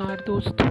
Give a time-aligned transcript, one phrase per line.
[0.00, 0.68] नमस्कार दोस्तों।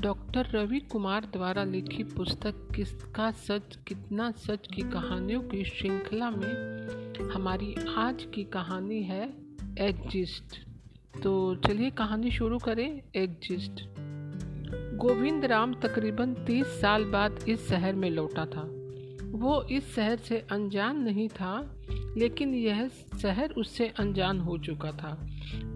[0.00, 7.30] डॉक्टर रवि कुमार द्वारा लिखी पुस्तक किसका सच, कितना सच की कहानियों की श्रृंखला में
[7.30, 9.34] हमारी आज की कहानी है
[9.78, 10.56] एग्जिस्ट।
[11.22, 13.84] तो चलिए कहानी शुरू करें, एग्जिस्ट।
[14.96, 18.70] गोविंद राम तकरीबन तीस साल बाद इस शहर में लौटा था।
[19.30, 21.76] वो इस शहर से अनजान नहीं था,
[22.18, 22.88] लेकिन यह
[23.22, 25.26] शहर उससे अनजान हो चुका था।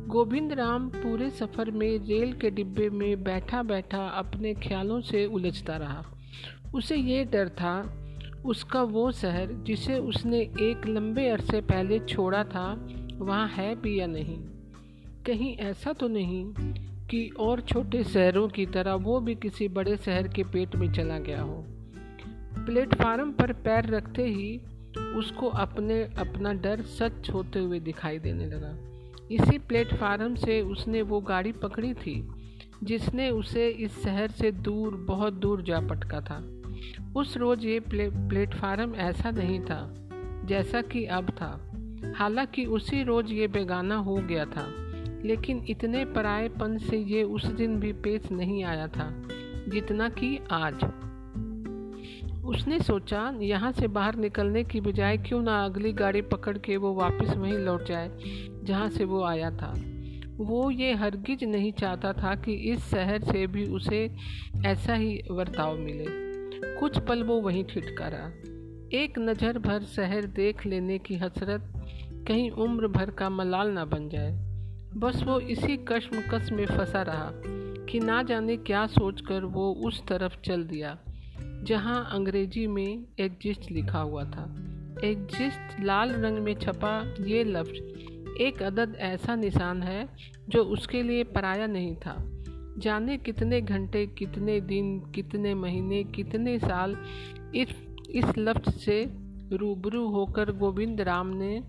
[0.07, 5.77] गोविंद राम पूरे सफ़र में रेल के डिब्बे में बैठा बैठा अपने ख्यालों से उलझता
[5.77, 6.05] रहा।
[6.75, 8.01] उसे ये डर था,
[8.47, 14.07] उसका वो शहर जिसे उसने एक लंबे अरसे पहले छोड़ा था, वहाँ है भी या
[14.07, 14.37] नहीं?
[15.27, 16.53] कहीं ऐसा तो नहीं
[17.07, 21.19] कि और छोटे शहरों की तरह वो भी किसी बड़े शहर के पेट में चला
[21.19, 21.65] गया हो।
[22.67, 24.61] प्लेटफार्म पर पैर रखते ही
[25.17, 28.94] उसको अपने अपना डर सच होते हुए दिखाई देने लगा।
[29.31, 32.29] इसी प्लेटफार्म से उसने वो गाड़ी पकड़ी थी
[32.83, 36.61] जिसने उसे इस शहर से दूर बहुत दूर जा पटका था।
[37.17, 39.95] उस रोज़ ये प्ले, प्लेटफार्म ऐसा नहीं था
[40.45, 41.71] जैसा कि अब था।
[42.17, 44.67] हालाँकि उसी रोज़ ये बेगाना हो गया था
[45.25, 49.23] लेकिन इतने पराएपन से ये उस दिन भी पेश नहीं आया था
[49.69, 50.85] जितना कि आज।
[52.45, 56.95] उसने सोचा यहाँ से बाहर निकलने की बजाय क्यों ना अगली गाड़ी पकड़ के वो
[56.95, 58.09] वापस वहीं लौट जाए
[58.65, 59.73] जहाँ से वो आया था।
[60.39, 64.09] वो ये हरगिज नहीं चाहता था कि इस शहर से भी उसे
[64.67, 66.07] ऐसा ही बर्ताव मिले।
[66.81, 68.27] कुछ पल वो वहीं ठिठका रहा
[68.95, 71.73] एक नज़र भर शहर देख लेने की हसरत,
[72.29, 74.33] कहीं उम्र भर का मलाल ना बन जाए।
[74.97, 77.31] बस वो इसी कश्मकश में फंसा रहा
[77.87, 80.97] कि ना जाने क्या सोचकर वो उस तरफ़ चल दिया,
[81.63, 84.45] जहाँ अंग्रेज़ी में एग्जिस्ट लिखा हुआ था।
[85.05, 87.79] एग्जिस्ट लाल रंग में छपा ये लफ्ज
[88.41, 90.09] एक अदद ऐसा निशान है
[90.49, 92.31] जो उसके लिए पराया नहीं था।
[92.79, 96.97] जाने कितने घंटे, कितने दिन, कितने महीने, कितने साल
[97.55, 97.69] इस
[98.11, 99.11] इस लफ्ज से
[99.53, 101.63] रूबरू होकर गोविंद राम ने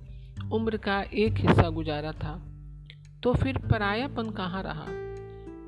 [0.52, 2.52] उम्र का एक हिस्सा गुजारा था।
[3.24, 4.86] तो फिर परायापन कहाँ रहा?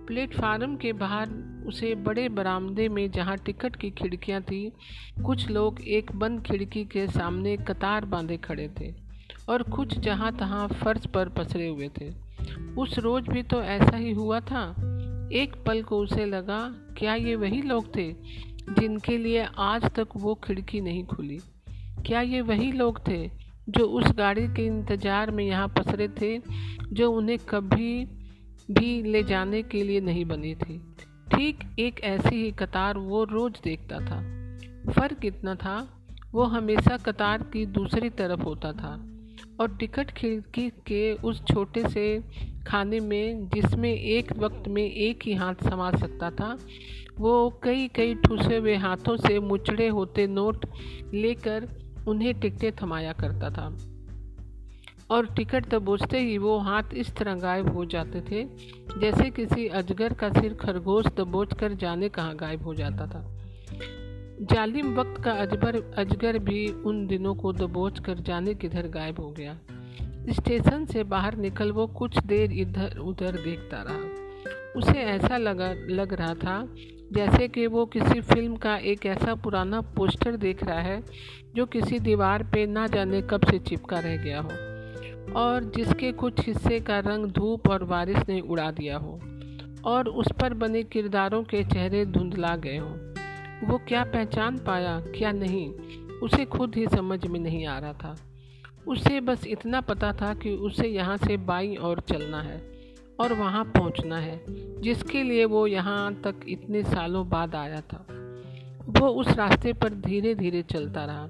[0.08, 1.30] प्लेटफार्म के बाहर
[1.68, 4.72] उसे बड़े बरामदे में जहाँ टिकट की खिड़कियाँ थीं,
[5.24, 9.07] कुछ लोग एक बंद खिड़की के सामने कतार बांधे खड़े थे।
[9.50, 12.10] और कुछ जहाँ तहाँ फर्श पर पसरे हुए थे।
[12.78, 14.70] उस रोज भी तो ऐसा ही हुआ था।
[15.34, 16.60] एक पल को उसे लगा,
[16.98, 18.12] क्या ये वही लोग थे
[18.70, 21.40] जिनके लिए आज तक वो खिड़की नहीं खुली?
[22.06, 23.30] क्या ये वही लोग थे
[23.70, 26.38] जो उस गाड़ी के इंतज़ार में यहाँ पसरे थे,
[26.94, 28.06] जो उन्हें कभी
[28.72, 30.78] भी ले जाने के लिए नहीं बनी थी?
[31.36, 34.22] ठीक एक ऐसी ही कतार वो रोज देखता था।
[34.94, 35.78] फ़र्क इतना था,
[36.34, 38.96] वो हमेशा कतार की दूसरी तरफ़ होता था।
[39.62, 42.24] और टिकट खिड़की के उस छोटे से
[42.68, 46.58] खाने में जिसमें एक वक्त में एक ही हाथ समा सकता था,
[47.20, 50.66] वो कई कई ठूसे हुए हाथों से मुचड़े होते नोट
[51.14, 51.68] लेकर
[52.08, 53.78] उन्हें टिकटें थमाया करता था।
[55.12, 58.44] और टिकट दबोचते ही वो हाथ इस तरह गायब हो जाते थे,
[59.00, 63.22] जैसे किसी अजगर का सिर खरगोश दबोच कर जाने कहाँ गायब हो जाता था।
[64.42, 69.30] जालिम वक्त का अजबर अजगर भी उन दिनों को दबोच कर जाने किधर गायब हो
[69.32, 69.58] गया।
[70.30, 76.14] स्टेशन से बाहर निकल वो कुछ देर इधर उधर देखता रहा। उसे ऐसा लगा, लग
[76.14, 76.68] रहा था
[77.14, 81.02] जैसे कि वो किसी फ़िल्म का एक ऐसा पुराना पोस्टर देख रहा है
[81.56, 84.52] जो किसी दीवार पे ना जाने कब से चिपका रह गया हो,
[85.40, 89.20] और जिसके कुछ हिस्से का रंग धूप और बारिश ने उड़ा दिया हो,
[89.86, 93.17] और उस पर बने किरदारों के चेहरे धुंधला गए हों।
[93.64, 95.70] वो क्या पहचान पाया, क्या नहीं,
[96.20, 98.16] उसे खुद ही समझ में नहीं आ रहा था।
[98.88, 102.62] उसे बस इतना पता था कि उसे यहाँ से बाई और चलना है
[103.20, 104.42] और वहाँ पहुँचना है,
[104.82, 108.06] जिसके लिए वो यहाँ तक इतने सालों बाद आया था।
[108.90, 111.24] वो उस रास्ते पर धीरे धीरे चलता रहा,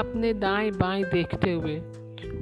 [0.00, 1.78] अपने दाएँ बाएँ देखते हुए।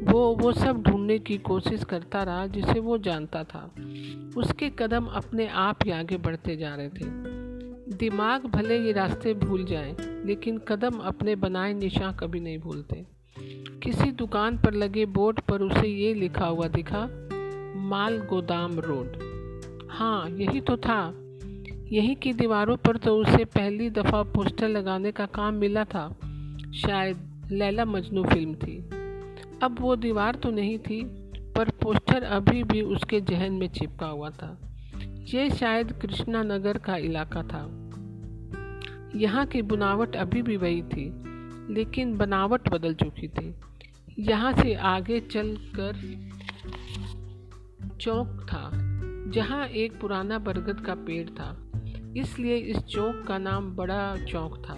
[0.02, 3.70] वो वो सब ढूँढने की कोशिश करता रहा जिसे वो जानता था।
[4.36, 7.31] उसके कदम अपने आप ही आगे बढ़ते जा रहे थे।
[7.92, 9.96] दिमाग भले ये रास्ते भूल जाए,
[10.26, 13.06] लेकिन कदम अपने बनाए निशान कभी नहीं भूलते।
[13.82, 17.08] किसी दुकान पर लगे बोर्ड पर उसे ये लिखा हुआ दिखा,
[17.76, 19.16] माल गोदाम रोड।
[19.90, 21.14] हाँ यही तो था।
[21.92, 26.08] यही की दीवारों पर तो उसे पहली दफ़ा पोस्टर लगाने का काम मिला था।
[26.74, 28.90] शायद लैला मजनू फ़िल्म थी।
[29.62, 31.02] अब वो दीवार तो नहीं थी,
[31.56, 34.58] पर पोस्टर अभी भी उसके जहन में चिपका हुआ था।
[35.34, 37.81] ये शायद कृष्णा नगर का इलाका था।
[39.16, 41.04] यहाँ की बुनावट अभी भी वही थी,
[41.74, 43.54] लेकिन बनावट बदल चुकी थी।
[44.18, 46.00] यहाँ से आगे चल कर
[48.00, 48.70] चौक था,
[49.32, 51.56] जहाँ एक पुराना बरगद का पेड़ था।
[52.16, 54.76] इसलिए इस चौक का नाम बड़ा चौक था।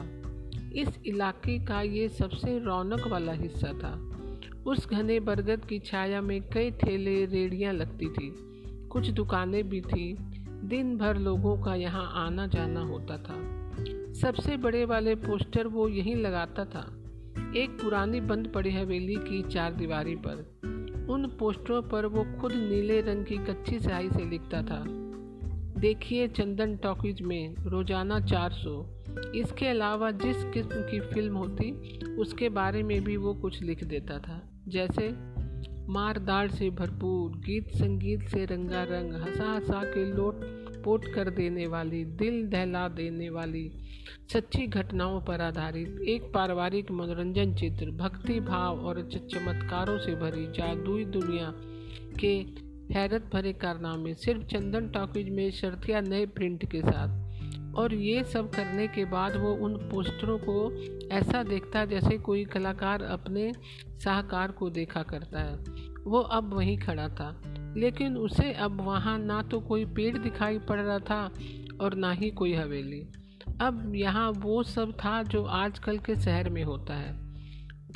[0.81, 3.93] इस इलाके का ये सबसे रौनक वाला हिस्सा था।
[4.67, 8.35] उस घने बरगद की छाया में कई ठेले, रेडियाँ लगती थी,
[8.89, 10.13] कुछ दुकानें भी थी
[10.69, 13.35] दिन भर लोगों का यहाँ आना जाना होता था।
[14.13, 16.81] सबसे बड़े वाले पोस्टर वो यहीं लगाता था।
[17.57, 23.01] एक पुरानी बंद पड़ी हवेली की चार दीवारी पर। उन पोस्टरों पर वो खुद नीले
[23.01, 24.85] रंग की कच्ची स्याही से लिखता था।
[25.81, 28.87] देखिए चंदन टॉकीज में रोज़ाना 400
[29.35, 31.73] इसके अलावा जिस किस्म की फ़िल्म होती,
[32.15, 35.09] उसके बारे में भी वो कुछ लिख देता था। जैसे
[35.89, 40.41] मारदार से भरपूर गीत संगीत से रंगारंग हंसा हंसा के लोट
[40.85, 43.71] पोट कर देने वाली, दिल दहला देने वाली
[44.33, 49.03] सच्ची घटनाओं पर आधारित एक पारिवारिक मनोरंजन चित्र, भक्ति भाव और
[49.33, 51.53] चमत्कारों से भरी जादुई दुनिया
[52.21, 57.23] के हैरत भरे कारनामे, सिर्फ़ चंदन टॉकीज में शर्तिया नए प्रिंट के साथ।
[57.75, 60.73] और ये सब करने के बाद वो उन पोस्टरों को
[61.13, 63.53] ऐसा देखता जैसे कोई कलाकार अपने
[64.05, 65.57] साहकार को देखा करता है।
[66.05, 67.43] वो अब वहीं खड़ा था,
[67.77, 71.31] लेकिन उसे अब वहाँ ना तो कोई पेड़ दिखाई पड़ रहा था
[71.81, 73.01] और ना ही कोई हवेली।
[73.61, 77.24] अब यहाँ वो सब था जो आजकल के शहर में होता है।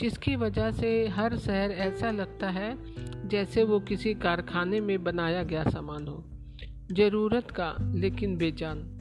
[0.01, 2.77] जिसकी वजह से हर शहर ऐसा लगता है
[3.29, 6.25] जैसे वो किसी कारखाने में बनाया गया सामान हो।
[6.93, 8.95] ज़रूरत का, लेकिन बेजान।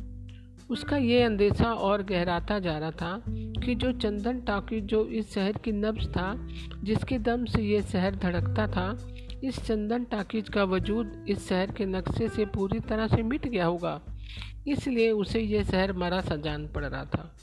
[0.69, 5.51] उसका ये अंदेशा और गहराता जा रहा था कि जो चंदन टाकी जो इस शहर
[5.51, 6.47] की नब्ज था,
[6.83, 9.07] जिसके दम से ये शहर धड़कता था,
[9.43, 13.65] इस चंदन टाकीज का वजूद इस शहर के नक्शे से पूरी तरह से मिट गया
[13.65, 14.01] होगा।
[14.67, 17.35] इसलिए उसे यह शहर मरा सा जान पड़ रहा था।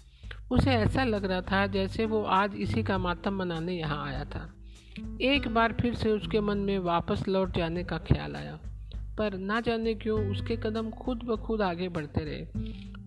[0.50, 4.54] उसे ऐसा लग रहा था जैसे वो आज इसी का मातम मनाने यहाँ आया था।
[5.20, 8.58] एक बार फिर से उसके मन में वापस लौट जाने का ख्याल आया।
[9.18, 12.46] पर ना जाने क्यों उसके कदम खुद ब खुद आगे बढ़ते रहे।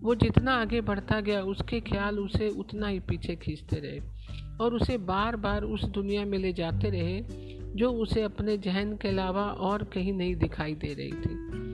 [0.00, 4.00] वो जितना आगे बढ़ता गया, उसके ख्याल उसे उतना ही पीछे खींचते रहे
[4.60, 7.24] और उसे बार बार उस दुनिया में ले जाते रहे,
[7.76, 11.67] जो उसे अपने जहन के अलावा और कहीं नहीं दिखाई दे रही थी।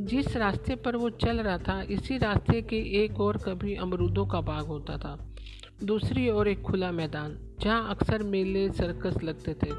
[0.00, 4.40] जिस रास्ते पर वो चल रहा था, इसी रास्ते के एक और कभी अमरूदों का
[4.40, 5.34] बाग होता था।
[5.84, 9.70] दूसरी ओर एक खुला मैदान, जहाँ अक्सर मेले सर्कस लगते थे।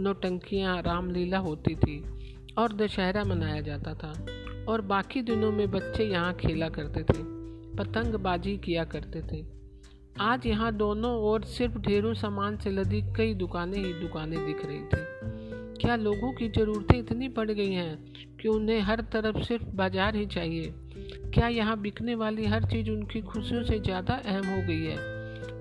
[0.00, 2.04] नौटंकियाँ रामलीला होती थी
[2.58, 4.26] और दशहरा मनाया जाता था।
[4.68, 7.22] और बाकी दिनों में बच्चे यहाँ खेला करते थे,
[7.76, 9.46] पतंगबाजी किया करते थे।
[10.20, 14.80] आज यहाँ दोनों ओर सिर्फ़ ढेरों सामान से लदी कई दुकानें ही दुकानें दिख रही
[14.80, 15.03] थी।
[15.80, 17.96] क्या लोगों की ज़रूरतें इतनी बढ़ गई हैं
[18.40, 20.72] कि उन्हें हर तरफ़ सिर्फ़ बाज़ार ही चाहिए?
[21.34, 24.96] क्या यहाँ बिकने वाली हर चीज़ उनकी खुशियों से ज़्यादा अहम हो गई है?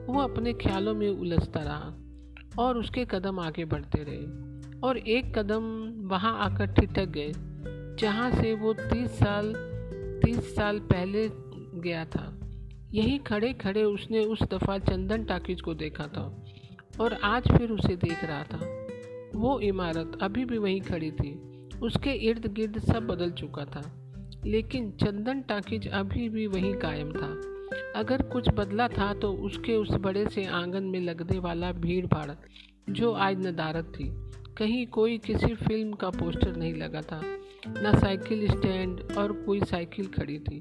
[0.05, 5.63] वो अपने ख्यालों में उलझता रहा और उसके कदम आगे बढ़ते रहे। और एक कदम
[6.07, 7.31] वहाँ आकर ठिठक गए,
[7.99, 9.53] जहाँ से वो तीस साल
[10.23, 11.27] तीस साल पहले
[11.81, 12.29] गया था।
[12.93, 16.23] यही खड़े खड़े उसने उस दफ़ा चंदन टाकिज को देखा था
[17.01, 18.72] और आज फिर उसे देख रहा था।
[19.43, 21.31] वो इमारत अभी भी वहीं खड़ी थी।
[21.79, 23.81] उसके इर्द गिर्द सब बदल चुका था,
[24.45, 27.29] लेकिन चंदन टाकिज अभी भी वहीं कायम था।
[27.95, 32.31] अगर कुछ बदला था तो उसके उस बड़े से आँगन में लगने वाला भीड़ भाड़,
[32.89, 34.09] जो आज नदारत थी।
[34.57, 37.21] कहीं कोई किसी फ़िल्म का पोस्टर नहीं लगा था,
[37.67, 40.59] न साइकिल स्टैंड और कोई साइकिल खड़ी थी।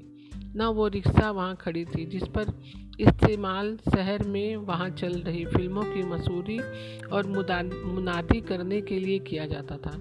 [0.55, 2.61] न वो रिक्शा वहाँ खड़ी थी, जिस पर
[2.99, 6.59] इस्तेमाल शहर में वहाँ चल रही फ़िल्मों की मसूरी
[7.05, 9.97] और मुनादी करने के लिए किया जाता था।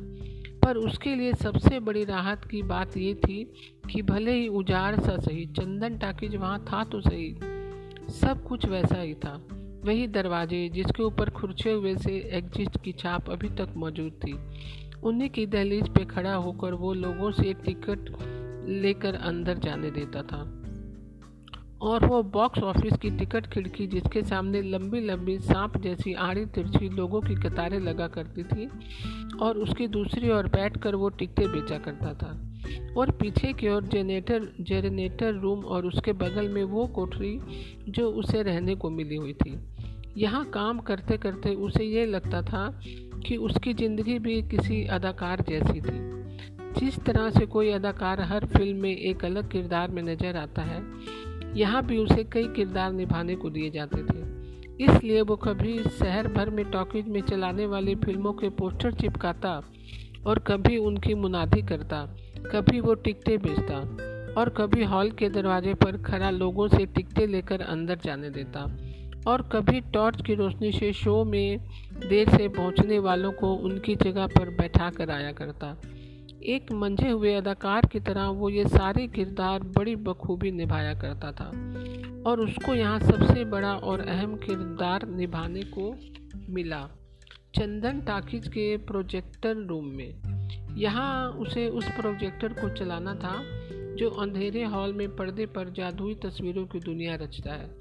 [0.65, 3.45] पर उसके लिए सबसे बड़ी राहत की बात ये थी
[3.93, 7.35] कि भले ही उजाड़ सा सही, चंदन टाकीज वहाँ था तो सही।
[8.11, 9.49] सब कुछ वैसा ही था।
[9.85, 14.33] वही दरवाजे जिसके ऊपर खुर्चे हुए से एग्जिस्ट की छाप अभी तक मौजूद थी।
[15.03, 18.11] उन्हीं की दहलीज पे खड़ा होकर वो लोगों से टिकट
[18.69, 20.43] लेकर अंदर जाने देता था।
[21.83, 26.89] और वो बॉक्स ऑफ़िस की टिकट खिड़की जिसके सामने लंबी लंबी सांप जैसी आड़ी तिरछी
[26.89, 28.69] लोगों की कतारें लगा करती थी
[29.39, 32.31] और उसकी दूसरी ओर बैठकर वो टिकटें बेचा करता था।
[32.97, 37.39] और पीछे की ओर जेनेटर जेनेटर रूम और उसके बगल में वो कोठरी
[37.89, 39.59] जो उसे रहने को मिली हुई थी।
[40.17, 42.81] यहाँ काम करते करते उसे ये लगता था
[43.27, 46.22] कि उसकी ज़िंदगी भी किसी अदाकार जैसी थी।
[46.79, 50.83] जिस तरह से कोई अदाकार हर फ़िल्म में एक अलग किरदार में नज़र आता है,
[51.57, 54.21] यहाँ भी उसे कई किरदार निभाने को दिए जाते थे।
[54.85, 59.61] इसलिए वो कभी शहर भर में टॉकीज में चलाने वाली फ़िल्मों के पोस्टर चिपकाता
[60.27, 62.05] और कभी उनकी मुनादी करता,
[62.53, 63.79] कभी वो टिकटें बेचता
[64.33, 68.65] और कभी हॉल के दरवाजे पर खड़ा लोगों से टिकटें लेकर अंदर जाने देता
[69.27, 71.59] और कभी टॉर्च की रोशनी से शो में
[72.09, 75.77] देर से पहुँचने वालों को उनकी जगह पर बैठा कर आया करता।
[76.45, 81.45] एक मंझे हुए अदाकार की तरह वो ये सारे किरदार बड़ी बखूबी निभाया करता था
[82.27, 85.95] और उसको यहाँ सबसे बड़ा और अहम किरदार निभाने को
[86.49, 86.89] मिला
[87.55, 93.37] चंदन टाकिज के प्रोजेक्टर रूम में। यहाँ उसे उस प्रोजेक्टर को चलाना था
[93.97, 97.77] जो अंधेरे हॉल में पर्दे पर जादुई तस्वीरों की दुनिया रचता है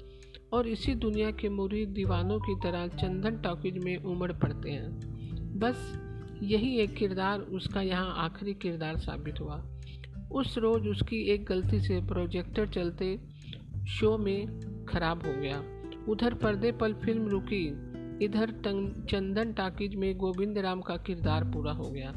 [0.52, 6.01] और इसी दुनिया के मुरीद दीवानों की तरह चंदन टॉकीज में उमड़ पड़ते हैं। बस
[6.42, 9.64] यही एक किरदार, उसका यहाँ आखिरी किरदार साबित हुआ।
[10.32, 13.20] उस रोज़ उसकी एक गलती से प्रोजेक्टर चलते
[13.88, 15.62] शो में खराब हो गया।
[16.08, 17.66] उधर पर्दे पर फ़िल्म रुकी,
[18.24, 18.50] इधर
[19.10, 22.12] चंदन टाकीज में गोविंद राम का किरदार पूरा हो गया।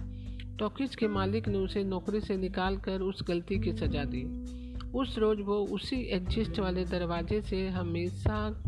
[0.60, 4.24] टॉकीज के मालिक ने उसे नौकरी से निकाल कर उस गलती की सजा दी।
[4.92, 8.64] उस रोज़ वो उसी एग्जिस्ट वाले दरवाजे से हमेशा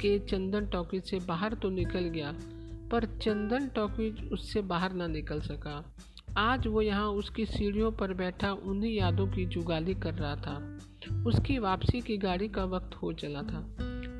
[0.00, 2.34] के चंदन टॉकीज से बाहर तो निकल गया
[2.92, 5.82] पर चंदन टॉकीज उससे बाहर ना निकल सका।
[6.38, 10.56] आज वो यहाँ उसकी सीढ़ियों पर बैठा उन्हीं यादों की जुगाली कर रहा था।
[11.26, 13.60] उसकी वापसी की गाड़ी का वक्त हो चला था।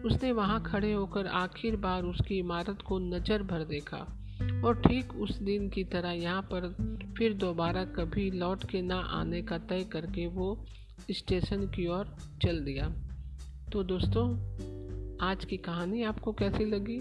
[0.07, 3.97] उसने वहाँ खड़े होकर आखिर बार उसकी इमारत को नज़र भर देखा
[4.65, 6.69] और ठीक उस दिन की तरह यहाँ पर
[7.19, 10.67] फिर दोबारा कभी लौट के ना आने का तय करके वो
[11.11, 12.89] स्टेशन की ओर चल दिया।
[13.73, 14.27] तो दोस्तों,
[15.27, 17.01] आज की कहानी आपको कैसी लगी?